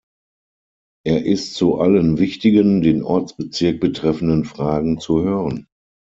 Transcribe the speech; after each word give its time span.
Er 1.05 1.27
ist 1.27 1.53
zu 1.53 1.75
allen 1.77 2.17
wichtigen, 2.17 2.81
den 2.81 3.03
Ortsbezirk 3.03 3.79
betreffenden 3.79 4.45
Fragen 4.45 4.99
zu 4.99 5.21
hören. 5.21 5.67